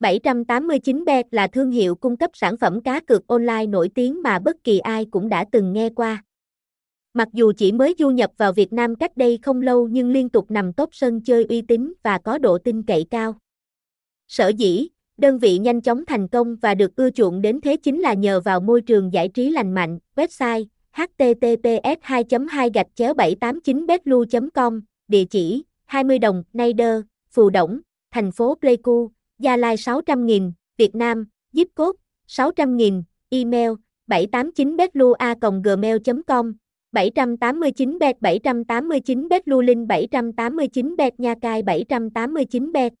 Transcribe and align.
789bet 0.00 1.24
là 1.30 1.46
thương 1.46 1.70
hiệu 1.70 1.94
cung 1.94 2.16
cấp 2.16 2.30
sản 2.34 2.56
phẩm 2.56 2.80
cá 2.80 3.00
cược 3.00 3.26
online 3.26 3.66
nổi 3.66 3.90
tiếng 3.94 4.22
mà 4.22 4.38
bất 4.38 4.56
kỳ 4.64 4.78
ai 4.78 5.06
cũng 5.10 5.28
đã 5.28 5.44
từng 5.52 5.72
nghe 5.72 5.90
qua. 5.90 6.24
Mặc 7.14 7.28
dù 7.32 7.52
chỉ 7.56 7.72
mới 7.72 7.94
du 7.98 8.10
nhập 8.10 8.30
vào 8.36 8.52
Việt 8.52 8.72
Nam 8.72 8.96
cách 8.96 9.16
đây 9.16 9.38
không 9.42 9.62
lâu 9.62 9.88
nhưng 9.88 10.10
liên 10.10 10.28
tục 10.28 10.50
nằm 10.50 10.72
top 10.72 10.88
sân 10.92 11.20
chơi 11.20 11.44
uy 11.44 11.62
tín 11.62 11.92
và 12.02 12.18
có 12.18 12.38
độ 12.38 12.58
tin 12.58 12.82
cậy 12.82 13.06
cao. 13.10 13.34
Sở 14.28 14.48
dĩ, 14.48 14.88
đơn 15.16 15.38
vị 15.38 15.58
nhanh 15.58 15.80
chóng 15.80 16.04
thành 16.04 16.28
công 16.28 16.56
và 16.56 16.74
được 16.74 16.96
ưa 16.96 17.10
chuộng 17.10 17.42
đến 17.42 17.60
thế 17.60 17.76
chính 17.76 18.00
là 18.00 18.14
nhờ 18.14 18.40
vào 18.40 18.60
môi 18.60 18.80
trường 18.80 19.12
giải 19.12 19.28
trí 19.28 19.50
lành 19.50 19.72
mạnh, 19.74 19.98
website 20.16 20.64
https 20.92 21.98
2 22.02 22.24
2 22.50 22.70
789 23.16 23.86
betlu 23.86 24.24
com 24.54 24.80
địa 25.08 25.24
chỉ 25.24 25.64
20 25.86 26.18
đồng, 26.18 26.42
Naider, 26.52 27.00
Phù 27.30 27.50
Đổng, 27.50 27.80
thành 28.10 28.32
phố 28.32 28.54
Pleiku, 28.60 29.10
Gia 29.40 29.56
Lai 29.56 29.76
600.000, 29.76 30.52
Việt 30.76 30.94
Nam, 30.94 31.24
zip 31.52 31.68
code 31.76 31.96
600.000, 32.28 33.02
email 33.30 33.72
789betlua.gmail.com 34.08 36.52
789 36.92 37.98
bet 37.98 38.16
789 38.20 39.28
bet 39.28 39.48
lưu 39.48 39.62
789 39.62 40.96
bet 40.96 41.20
nha 41.20 41.34
cai 41.42 41.62
789 41.62 42.72
bet 42.72 42.92